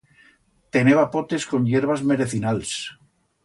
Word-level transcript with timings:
Teneba 0.77 1.03
potes 1.17 1.45
con 1.51 1.67
hierbas 1.69 2.05
merecinals. 2.13 2.77